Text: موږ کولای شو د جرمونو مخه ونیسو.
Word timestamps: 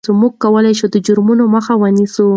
موږ 0.19 0.33
کولای 0.43 0.73
شو 0.79 0.87
د 0.93 0.97
جرمونو 1.05 1.43
مخه 1.55 1.73
ونیسو. 1.81 2.27